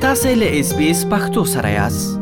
تاسې 0.00 0.30
له 0.40 0.46
اس 0.60 0.68
بي 0.76 0.86
اس 0.90 1.00
پختو 1.10 1.42
سره 1.48 1.70
یاست 1.70 2.18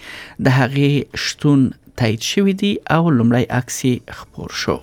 د 0.47 0.55
هغې 0.57 1.21
شتون 1.25 1.63
تایید 2.01 2.21
شوی 2.21 2.53
دی 2.53 2.77
او 2.89 3.11
لمړی 3.17 3.45
عکس 3.49 3.81
خپور 4.17 4.49
شو 4.61 4.77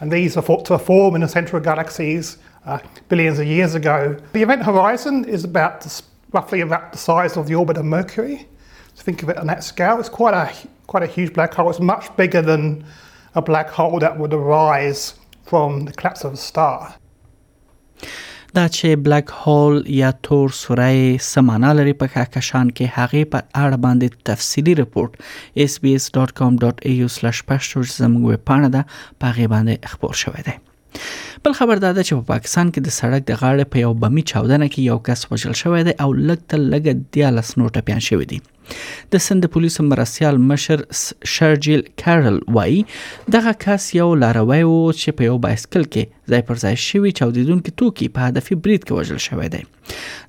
And 0.00 0.10
these 0.10 0.36
are 0.36 0.42
thought 0.42 0.64
to 0.66 0.78
form 0.78 1.14
in 1.14 1.20
the 1.20 1.28
central 1.28 1.62
galaxies 1.62 2.38
uh, 2.66 2.78
billions 3.08 3.38
of 3.38 3.46
years 3.46 3.74
ago. 3.74 4.16
The 4.32 4.42
event 4.42 4.64
horizon 4.64 5.24
is 5.24 5.44
about 5.44 5.80
the, 5.80 6.02
roughly 6.32 6.60
about 6.60 6.92
the 6.92 6.98
size 6.98 7.36
of 7.36 7.46
the 7.46 7.54
orbit 7.54 7.76
of 7.76 7.84
Mercury. 7.84 8.48
So 8.94 9.02
think 9.04 9.22
of 9.22 9.28
it 9.28 9.36
on 9.36 9.46
that 9.48 9.62
scale. 9.62 10.00
It's 10.00 10.08
quite 10.08 10.34
a 10.34 10.52
quite 10.86 11.02
a 11.02 11.06
huge 11.06 11.32
black 11.32 11.54
hole. 11.54 11.70
It's 11.70 11.80
much 11.80 12.14
bigger 12.16 12.42
than 12.42 12.84
a 13.34 13.40
black 13.40 13.68
hole 13.70 13.98
that 14.00 14.18
would 14.18 14.34
arise 14.34 15.14
from 15.46 15.84
the 15.86 15.92
collapse 15.92 16.24
of 16.24 16.34
a 16.34 16.36
star. 16.36 16.94
دا 18.56 18.62
چې 18.72 18.96
بلیک 19.02 19.30
هول 19.42 19.76
یا 19.98 20.08
تور 20.26 20.50
سوری 20.56 21.12
سمانه 21.26 21.68
لري 21.78 21.92
په 22.00 22.08
کهکشان 22.16 22.72
کې 22.78 22.92
هغه 22.96 23.22
په 23.34 23.46
اړه 23.60 23.78
باندې 23.84 24.18
تفصيلي 24.30 24.74
رپورت 24.80 25.14
sbs.com.au/pashto 25.74 27.84
زموږ 27.94 28.26
په 28.32 28.36
پاڼه 28.50 28.72
ده 28.76 28.82
په 29.24 29.38
غو 29.38 29.48
باندې 29.54 29.94
خبر 29.94 30.20
شوې 30.24 30.44
ده 30.48 30.54
بل 31.44 31.52
خبر 31.52 31.74
دا 31.74 31.92
ده 31.92 32.02
چې 32.04 32.10
په 32.14 32.24
پا 32.26 32.34
پاکستان 32.34 32.68
کې 32.72 32.84
د 32.86 32.92
سړک 32.96 33.24
د 33.28 33.38
غاړې 33.38 33.70
په 33.74 33.78
یو 33.84 33.94
بمی 34.02 34.22
چاودنه 34.30 34.66
کې 34.68 34.86
یو 34.92 34.98
کس 35.08 35.26
وژل 35.30 35.56
شوی 35.60 35.80
دی 35.88 35.94
او 36.04 36.06
لږ 36.28 36.44
تر 36.52 36.60
لږه 36.60 37.00
د 37.16 37.32
لس 37.38 37.50
نوټه 37.62 37.86
پیان 37.88 38.04
شوی 38.10 38.28
دی 38.34 38.38
د 39.14 39.24
سند 39.24 39.48
پولیسو 39.56 39.86
مرسیال 39.88 40.38
مشر 40.52 40.84
شرجیل 41.34 41.82
کارل 42.04 42.38
وای 42.58 42.78
دغه 43.38 43.56
کس 43.66 43.88
یو 43.98 44.06
لاروی 44.22 44.62
و 44.62 44.78
چې 45.00 45.20
په 45.20 45.28
یو 45.30 45.34
بایسکل 45.48 45.88
کې 45.92 46.32
ځای 46.34 46.46
پر 46.52 46.62
ځای 46.66 46.76
شوی 46.86 47.14
چاودیدونکو 47.20 47.76
توکي 47.82 48.10
په 48.18 48.30
هدفي 48.30 48.60
برید 48.68 48.86
کې 48.88 48.98
وژل 49.00 49.22
شوی 49.28 49.52
دی 49.56 49.64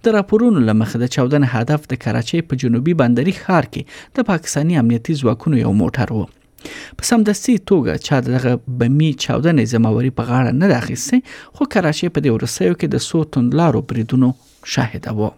د 0.08 0.18
راپورونو 0.22 0.68
لمخه 0.72 1.04
د 1.06 1.14
چاودنې 1.18 1.52
هدف 1.60 1.90
د 1.94 2.04
کراچۍ 2.08 2.48
په 2.52 2.66
جنوبي 2.66 2.98
بندري 3.04 3.38
ښار 3.42 3.74
کې 3.74 4.08
د 4.20 4.30
پاکستانی 4.34 4.84
امنیتي 4.86 5.22
ځواکونو 5.24 5.66
یو 5.68 5.80
موټر 5.84 6.22
و 6.22 6.30
په 6.98 7.04
سمدستي 7.10 7.56
توګه 7.72 8.04
چا 8.08 8.20
دغه 8.28 8.54
بمی 8.82 9.10
چاودنې 9.24 9.72
زمواري 9.74 10.12
په 10.20 10.28
غاړه 10.30 10.58
نه 10.62 10.70
راخیستې 10.74 11.60
خو 11.60 11.70
کراچي 11.76 12.10
په 12.16 12.26
دې 12.26 12.30
ورسېو 12.38 12.80
کې 12.80 12.88
د 12.96 13.06
سو 13.10 13.24
توندلارو 13.36 13.82
بریدونو 13.92 14.30
شاهد 14.76 15.10
وو 15.22 15.32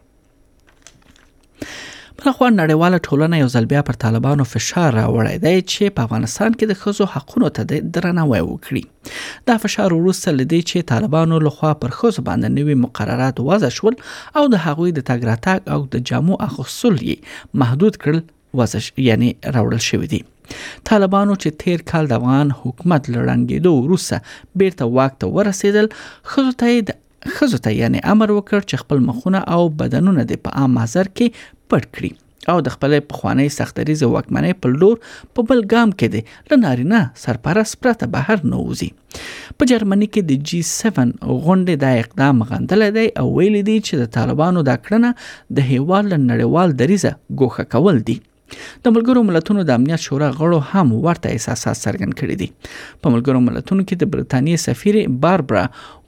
بلخوا 2.19 2.47
نړیواله 2.49 2.97
ټولنه 3.07 3.39
یو 3.39 3.47
ځل 3.53 3.65
بیا 3.71 3.81
پر 3.87 3.97
طالبانو 4.01 4.43
فشار 4.49 4.93
راوړی 4.99 5.39
دی 5.45 5.55
چې 5.61 5.95
په 5.95 6.05
افغانستان 6.07 6.53
کې 6.53 6.69
د 6.71 6.77
خزو 6.83 7.07
حقونو 7.15 7.49
ته 7.55 7.79
درناوی 7.97 8.39
وکړي 8.45 9.49
دا 9.49 9.57
فشار 9.65 9.95
وروسته 9.97 10.33
لدی 10.37 10.59
چې 10.69 10.87
طالبانو 10.93 11.39
لخوا 11.47 11.71
پر 11.81 11.97
خزو 11.97 12.23
باندې 12.27 12.55
نوي 12.59 12.77
مقررات 12.85 13.41
وضع 13.49 13.71
شول 13.79 13.97
او 14.41 14.43
د 14.55 14.63
هغوی 14.67 14.93
د 14.99 15.07
تګ 15.09 15.33
راتګ 15.33 15.73
او 15.73 15.83
د 15.97 16.05
جامو 16.11 16.39
اخیستل 16.49 16.95
یې 17.01 17.59
محدود 17.65 17.99
کړل 18.05 18.23
وضع 18.63 18.81
یعنی 19.09 19.29
راوړل 19.29 19.85
شوی 19.89 20.09
دی 20.15 20.21
طالبانو 20.89 21.35
چې 21.43 21.61
تیر 21.63 21.83
کال 21.91 22.09
د 22.11 22.17
افغان 22.21 22.51
حکومت 22.63 23.09
لړنګېدو 23.13 23.71
وروسته 23.77 24.59
بیرته 24.63 24.89
واک 24.99 25.17
ته 25.21 25.37
ورسېدل 25.37 25.89
خزو 26.33 26.53
ته 26.65 26.83
د 26.91 27.33
خزو 27.37 27.59
ته 27.69 27.77
یعنی 27.81 28.01
امر 28.15 28.33
وکړ 28.37 28.67
چې 28.69 28.83
خپل 28.83 28.99
مخونه 29.09 29.39
او 29.55 29.61
بدنونه 29.81 30.27
د 30.33 30.43
په 30.47 30.61
عام 30.63 30.77
حاضر 30.83 31.09
کې 31.13 31.73
پټ 31.73 31.91
کړي 31.95 32.13
او 32.53 32.55
د 32.65 32.73
خپل 32.73 32.93
پخوانی 33.11 33.45
سختریز 33.53 34.03
واکمنۍ 34.15 34.55
په 34.65 34.79
لور 34.81 34.97
په 35.05 35.47
بل 35.51 35.61
ګام 35.73 35.93
کې 36.01 36.13
دي 36.15 36.51
لنارینه 36.51 36.99
سرپرست 37.21 37.77
پرته 37.85 38.09
بهر 38.17 38.37
نوځي 38.51 38.89
په 39.61 39.69
جرمني 39.71 40.09
کې 40.11 40.29
د 40.29 40.45
جی 40.51 40.59
7 40.73 40.99
غونډې 40.99 41.81
د 41.85 41.97
اقدام 42.03 42.45
غندل 42.51 42.87
دی 42.99 43.07
او 43.23 43.25
ویل 43.39 43.59
دي 43.71 43.77
چې 43.87 44.03
د 44.03 44.13
طالبانو 44.19 44.65
د 44.69 44.79
کړنه 44.85 45.27
د 45.59 45.73
هیواد 45.73 46.13
نړیوال 46.15 46.79
دریزه 46.83 47.17
ګوخه 47.41 47.69
کول 47.75 48.03
دي 48.11 48.17
د 48.53 48.85
ملګرو 48.95 49.21
ملتونو 49.29 49.61
د 49.67 49.71
امنیت 49.79 50.01
شورا 50.07 50.27
غړو 50.39 50.57
هم 50.71 50.87
ورته 51.05 51.27
احساسات 51.35 51.77
څرګند 51.85 52.13
کړي 52.19 52.35
دي 52.41 52.49
په 53.05 53.13
ملګرو 53.13 53.41
ملتونو 53.47 53.81
کې 53.87 53.95
د 54.01 54.11
برتانیې 54.13 54.57
سفیر 54.67 54.95
باربرا 55.23 55.63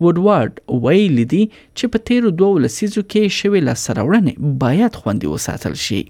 وډوارد 0.05 0.55
ویلي 0.85 1.25
دي 1.33 1.41
چې 1.77 1.85
په 1.95 2.07
تیرو 2.09 2.29
دوه 2.41 2.61
لسیزو 2.65 3.01
کې 3.11 3.23
شوې 3.39 3.59
لاسرورنه 3.69 4.33
باید 4.65 4.93
خوندي 5.05 5.27
وساتل 5.37 5.75
شي 5.87 6.03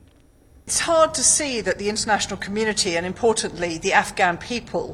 It's 0.72 0.82
hard 0.92 1.12
to 1.20 1.24
see 1.36 1.54
that 1.66 1.78
the 1.84 1.88
international 1.94 2.38
community 2.48 2.92
and 3.02 3.06
importantly 3.12 3.72
the 3.88 3.94
Afghan 4.04 4.36
people 4.52 4.88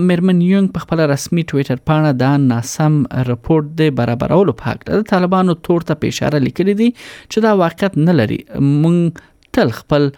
مېرمن 0.09 0.39
یونګ 0.51 0.69
په 0.77 0.85
خپل 0.85 0.99
رسمي 1.13 1.43
ټوئیټر 1.51 1.79
پاڼه 1.89 2.13
دا 2.23 2.31
ناسم 2.45 2.99
راپورټ 3.29 3.69
د 3.81 3.91
برابرولو 4.01 4.55
په 4.63 4.71
حق 4.71 4.83
د 4.91 5.03
طالبانو 5.11 5.57
تور 5.69 5.87
ته 5.91 5.99
اشاره 6.13 6.41
لیکلې 6.47 6.81
دي 6.81 6.89
چې 7.33 7.39
دا 7.49 7.53
واقعیت 7.65 7.99
نه 8.07 8.17
لري 8.21 8.39
مونږ 8.55 9.27
تل 9.59 9.71
خپل 9.77 10.09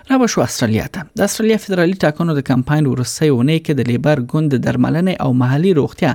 را 0.10 0.18
به 0.18 0.28
شو 0.28 0.42
استرالیا 0.48 0.88
ته 0.94 1.02
د 1.18 1.22
استرالیا 1.26 1.58
فدرالي 1.64 1.94
ټاکنو 2.04 2.34
د 2.38 2.42
کمپاین 2.50 2.86
وروستۍ 2.94 3.28
اونۍ 3.34 3.60
کې 3.60 3.78
د 3.80 3.88
لیبر 3.90 4.22
ګوند 4.34 4.50
د 4.56 4.60
درملنې 4.66 5.14
او 5.26 5.30
محلي 5.42 5.72
روغتیا 5.78 6.12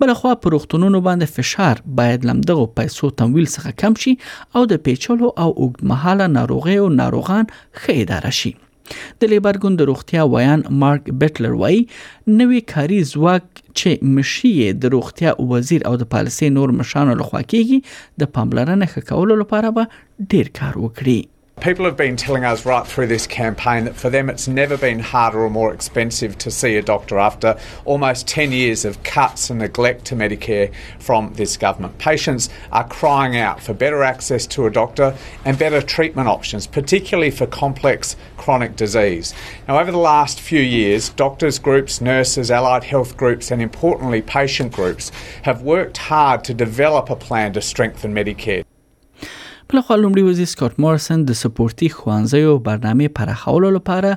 بلخوا 0.00 0.34
په 0.42 0.52
روغتونونو 0.54 0.98
باندې 1.08 1.34
فشار 1.38 1.82
باید 2.00 2.26
لمدغه 2.30 2.66
پیسو 2.80 3.10
تمویل 3.22 3.48
څخه 3.54 3.70
کم 3.82 3.94
شي 4.04 4.12
او 4.56 4.64
د 4.72 4.82
پیچلو 4.88 5.28
او 5.42 5.50
اوږدمحاله 5.62 6.26
ناروغي 6.38 6.76
او 6.84 6.88
ناروغان 7.00 7.44
ښه 7.80 7.92
اداره 8.04 8.32
شي 8.40 8.52
د 9.22 9.30
لیبر 9.32 9.56
ګوند 9.62 9.80
روغتیا 9.90 10.26
ویان 10.34 10.60
مارک 10.82 11.08
بیټلر 11.22 11.54
وای 11.62 11.78
نوې 12.40 12.60
کاری 12.74 13.00
ځواک 13.12 13.46
چې 13.78 14.12
مشي 14.18 14.52
د 14.84 14.94
روغتیا 14.96 15.34
وزیر 15.54 15.86
او 15.90 15.94
د 16.02 16.08
پالیسي 16.16 16.52
نور 16.58 16.74
مشانو 16.80 17.18
لخوا 17.22 17.42
کیږي 17.54 17.78
د 18.24 18.32
پاملرنې 18.34 18.94
ښه 18.96 19.14
کولو 19.14 19.40
لپاره 19.44 19.72
به 19.78 20.34
ډیر 20.34 20.52
کار 20.60 20.80
وکړي 20.84 21.18
People 21.60 21.86
have 21.86 21.96
been 21.96 22.16
telling 22.16 22.44
us 22.44 22.66
right 22.66 22.86
through 22.86 23.06
this 23.06 23.26
campaign 23.26 23.86
that 23.86 23.96
for 23.96 24.10
them 24.10 24.28
it's 24.28 24.46
never 24.46 24.76
been 24.76 24.98
harder 24.98 25.40
or 25.40 25.48
more 25.48 25.72
expensive 25.72 26.36
to 26.38 26.50
see 26.50 26.76
a 26.76 26.82
doctor 26.82 27.18
after 27.18 27.58
almost 27.86 28.28
10 28.28 28.52
years 28.52 28.84
of 28.84 29.02
cuts 29.04 29.48
and 29.48 29.60
neglect 29.60 30.04
to 30.04 30.14
Medicare 30.14 30.70
from 31.00 31.32
this 31.34 31.56
government. 31.56 31.96
Patients 31.96 32.50
are 32.72 32.86
crying 32.86 33.38
out 33.38 33.62
for 33.62 33.72
better 33.72 34.02
access 34.02 34.46
to 34.48 34.66
a 34.66 34.70
doctor 34.70 35.16
and 35.46 35.58
better 35.58 35.80
treatment 35.80 36.28
options, 36.28 36.66
particularly 36.66 37.30
for 37.30 37.46
complex 37.46 38.16
chronic 38.36 38.76
disease. 38.76 39.32
Now, 39.66 39.78
over 39.80 39.90
the 39.90 39.96
last 39.98 40.40
few 40.40 40.60
years, 40.62 41.08
doctors' 41.08 41.58
groups, 41.58 42.02
nurses, 42.02 42.50
allied 42.50 42.84
health 42.84 43.16
groups, 43.16 43.50
and 43.50 43.62
importantly, 43.62 44.20
patient 44.20 44.72
groups 44.74 45.10
have 45.42 45.62
worked 45.62 45.96
hard 45.96 46.44
to 46.44 46.54
develop 46.54 47.08
a 47.08 47.16
plan 47.16 47.54
to 47.54 47.62
strengthen 47.62 48.14
Medicare. 48.14 48.65
بل 49.72 49.80
خو 49.86 49.94
لومړي 50.00 50.22
وزیر 50.24 50.44
سکاټ 50.50 50.74
مارسن 50.82 51.22
د 51.28 51.36
سپورتي 51.38 51.86
خوانځیو 51.94 52.50
برنامه 52.66 53.08
پراخولو 53.18 53.70
لپاره 53.76 54.10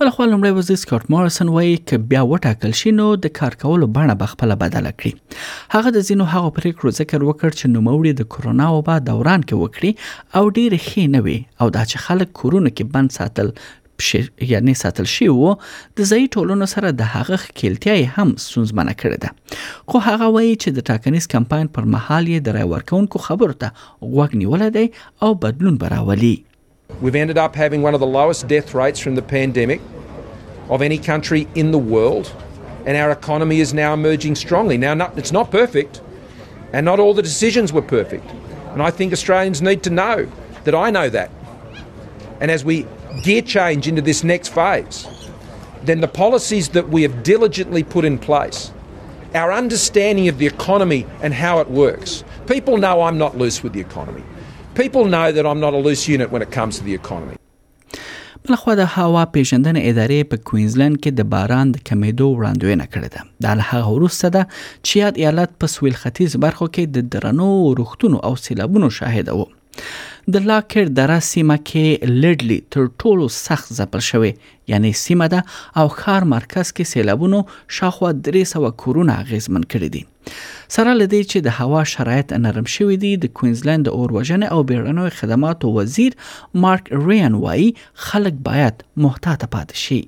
بل 0.01 0.11
خو 0.11 0.25
لومړی 0.25 0.51
وزیر 0.57 0.77
سکاټ 0.83 1.03
مارسن 1.15 1.49
وایي 1.55 1.73
ک 1.91 1.97
بیا 2.13 2.21
وټاکل 2.29 2.71
شي 2.79 2.93
نو 3.01 3.09
د 3.25 3.33
کار 3.39 3.57
کولو 3.65 3.89
بڼه 3.97 4.15
بخپله 4.23 4.55
بدله 4.63 4.93
کړي 5.03 5.75
هغه 5.75 5.91
د 5.97 6.05
زینو 6.11 6.29
هغه 6.35 6.53
پریکړو 6.61 6.93
ذکر 7.01 7.19
وکړ 7.31 7.57
چې 7.59 7.73
نوموړي 7.75 8.13
د 8.23 8.29
کورونا 8.37 8.69
وبا 8.77 8.95
دوران 9.11 9.45
کې 9.45 9.63
وکړي 9.65 10.41
او 10.41 10.55
ډیر 10.61 10.77
ښه 10.87 11.13
نه 11.17 11.21
وي 11.29 11.37
او 11.41 11.71
دا 11.77 11.83
چې 11.91 12.07
خلک 12.07 12.33
کورونه 12.41 12.73
کې 12.77 12.97
بند 12.97 13.15
ساتل 13.21 14.49
یعنی 14.55 14.77
ساتل 14.87 15.11
شي 15.19 15.29
وو 15.35 15.53
د 15.67 16.07
ځای 16.07 16.35
ټولونو 16.39 16.71
سره 16.77 16.97
د 17.05 17.13
هغه 17.17 17.43
خلتیای 17.45 18.09
هم 18.17 18.35
سونزمنه 18.51 18.97
کړې 19.01 19.25
ده 19.25 19.65
خو 19.69 20.07
هغه 20.09 20.33
وایي 20.39 20.55
چې 20.55 20.79
د 20.79 20.89
ټاکنیز 20.93 21.33
کمپاین 21.39 21.73
پر 21.77 21.91
مهال 21.97 22.33
یې 22.35 22.51
د 22.51 22.59
رای 22.61 22.71
ورکونکو 22.77 23.27
خبرو 23.31 23.61
ته 23.65 23.77
غوږ 23.81 24.45
نیول 24.45 24.69
دی 24.81 24.87
او 25.29 25.37
بدلون 25.47 25.79
براولي 25.87 26.35
We've 27.01 27.15
ended 27.15 27.39
up 27.39 27.55
having 27.55 27.81
one 27.81 27.95
of 27.95 28.01
the 28.01 28.07
lowest 28.07 28.47
death 28.47 28.75
rates 28.75 29.01
from 29.01 29.15
the 29.15 29.23
pandemic 29.23 29.81
of 30.69 30.83
any 30.83 30.99
country 30.99 31.49
in 31.55 31.71
the 31.71 31.79
world, 31.79 32.31
and 32.85 32.95
our 32.97 33.11
economy 33.11 33.61
is 33.61 33.73
now 33.73 33.95
emerging 33.95 34.35
strongly. 34.35 34.77
Now, 34.77 34.93
not, 34.93 35.17
it's 35.19 35.33
not 35.33 35.51
perfect, 35.51 36.03
and 36.75 36.85
not 36.85 37.01
all 37.01 37.15
the 37.15 37.23
decisions 37.23 37.73
were 37.73 37.81
perfect. 37.83 38.31
And 38.73 38.83
I 38.83 38.91
think 38.91 39.13
Australians 39.15 39.63
need 39.63 39.83
to 39.85 39.91
know 39.91 40.29
that 40.65 40.75
I 40.75 40.91
know 40.91 41.09
that. 41.09 41.31
And 42.41 42.51
as 42.51 42.65
we 42.67 42.87
gear 43.25 43.43
change 43.43 43.89
into 43.89 44.03
this 44.03 44.23
next 44.23 44.49
phase, 44.49 45.07
then 45.85 46.01
the 46.03 46.09
policies 46.09 46.69
that 46.71 46.91
we 46.91 47.01
have 47.03 47.23
diligently 47.23 47.83
put 47.83 48.05
in 48.05 48.19
place, 48.19 48.71
our 49.35 49.51
understanding 49.53 50.29
of 50.29 50.37
the 50.39 50.47
economy 50.47 51.07
and 51.23 51.33
how 51.33 51.61
it 51.61 51.71
works. 51.71 52.23
People 52.47 52.77
know 52.77 53.03
I'm 53.03 53.17
not 53.17 53.39
loose 53.39 53.63
with 53.63 53.73
the 53.73 53.81
economy. 53.81 54.23
People 54.75 55.07
know 55.07 55.33
that 55.33 55.45
I'm 55.45 55.59
not 55.59 55.75
a 55.75 55.77
loose 55.77 56.07
unit 56.07 56.31
when 56.31 56.43
it 56.43 56.53
comes 56.53 56.79
to 56.79 56.85
the 56.85 56.95
economy. 56.95 57.35
بلخو 58.49 58.75
د 58.75 58.87
هوا 58.95 59.23
پیژندن 59.33 59.77
ادارې 59.77 60.29
په 60.31 60.43
کوینزلند 60.51 60.97
کې 60.99 61.17
د 61.21 61.27
باران 61.33 61.73
د 61.73 61.81
کمیدو 61.89 62.29
وړاندوینه 62.29 62.87
کړې 62.93 63.09
ده 63.17 63.25
د 63.47 63.65
هغه 63.71 63.91
وروسته 63.97 64.31
ده 64.37 64.47
چې 64.53 64.95
یاد 65.03 65.19
ایالت 65.25 65.51
په 65.65 65.73
سویل 65.73 65.97
ختیځ 66.03 66.39
برخو 66.45 66.69
کې 66.77 66.95
د 66.95 67.11
درنو 67.17 67.49
ورختونو 67.57 68.23
او 68.29 68.33
سیلابونو 68.45 68.91
شاهد 68.99 69.37
وو 69.41 69.47
د 70.37 70.47
لاکر 70.53 70.95
دره 71.01 71.19
سیمه 71.31 71.59
کې 71.73 72.17
لډلی 72.25 72.59
تر 72.77 72.89
ټولو 73.05 73.29
سخت 73.41 73.75
ځپل 73.81 74.05
شوې 74.09 74.57
یعنی 74.75 74.95
سیمه 75.03 75.31
ده 75.37 75.45
او 75.85 75.93
خار 75.99 76.29
مرکز 76.35 76.73
کې 76.73 76.95
سیلابونو 76.95 77.43
شاخوا 77.81 78.15
300 78.31 78.75
کورونه 78.85 79.19
غیزمن 79.33 79.71
کړې 79.75 79.99
دي 79.99 80.05
سره 80.75 80.91
لدې 81.01 81.23
چې 81.31 81.39
د 81.47 81.49
هوا 81.59 81.79
شرایط 81.95 82.29
نرم 82.45 82.67
شوي 82.75 82.97
دي 83.05 83.09
د 83.23 83.31
کوینزلند 83.39 83.83
د 83.89 83.97
اوروژن 84.03 84.43
او 84.53 84.59
بیړنوي 84.71 85.11
خدماتو 85.21 85.67
وزیر 85.77 86.13
مارک 86.65 86.85
ریان 87.09 87.35
وایي 87.45 87.67
خلک 88.11 88.35
باید 88.51 88.77
محتاط 89.07 89.41
پاتې 89.53 89.77
شي 89.87 90.01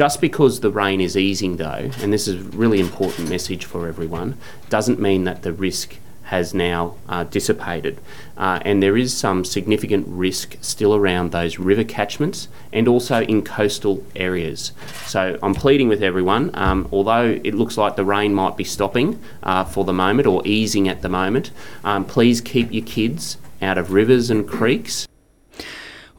Just 0.00 0.16
because 0.26 0.54
the 0.64 0.70
rain 0.82 0.98
is 1.08 1.14
easing, 1.30 1.52
though, 1.62 1.86
and 2.00 2.08
this 2.16 2.24
is 2.32 2.42
a 2.42 2.58
really 2.64 2.80
important 2.88 3.26
message 3.36 3.64
for 3.70 3.80
everyone, 3.92 4.28
doesn't 4.76 5.00
mean 5.08 5.20
that 5.30 5.38
the 5.48 5.52
risk 5.68 5.88
has 6.30 6.54
now 6.54 6.94
uh, 7.08 7.24
dissipated. 7.24 7.98
Uh, 8.36 8.60
and 8.64 8.80
there 8.80 8.96
is 8.96 9.12
some 9.12 9.44
significant 9.44 10.06
risk 10.08 10.56
still 10.60 10.94
around 10.94 11.32
those 11.32 11.58
river 11.58 11.82
catchments 11.82 12.46
and 12.72 12.86
also 12.86 13.22
in 13.22 13.42
coastal 13.44 14.02
areas. 14.14 14.70
So 15.06 15.36
I'm 15.42 15.54
pleading 15.56 15.88
with 15.88 16.04
everyone, 16.04 16.50
um, 16.54 16.88
although 16.92 17.40
it 17.42 17.54
looks 17.54 17.76
like 17.76 17.96
the 17.96 18.04
rain 18.04 18.32
might 18.32 18.56
be 18.56 18.62
stopping 18.62 19.20
uh, 19.42 19.64
for 19.64 19.84
the 19.84 19.92
moment 19.92 20.28
or 20.28 20.40
easing 20.46 20.88
at 20.88 21.02
the 21.02 21.08
moment, 21.08 21.50
um, 21.82 22.04
please 22.04 22.40
keep 22.40 22.72
your 22.72 22.84
kids 22.84 23.36
out 23.60 23.76
of 23.76 23.92
rivers 23.92 24.30
and 24.30 24.48
creeks 24.48 25.08